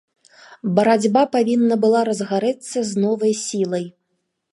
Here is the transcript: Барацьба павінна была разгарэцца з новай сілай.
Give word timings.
Барацьба 0.77 1.21
павінна 1.35 1.77
была 1.83 2.01
разгарэцца 2.09 2.77
з 2.93 3.05
новай 3.05 3.33
сілай. 3.45 3.85